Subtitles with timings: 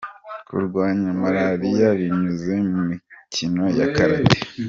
[0.47, 4.37] Kurwanya Malariya binyuze mu mikino ya Karate